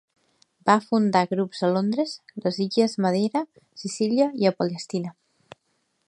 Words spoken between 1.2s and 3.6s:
grups a Londres, les Illes Madeira,